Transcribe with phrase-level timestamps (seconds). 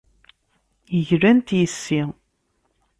[1.07, 2.01] Glant yes-i.